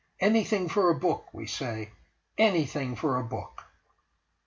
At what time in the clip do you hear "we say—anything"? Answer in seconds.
1.31-2.95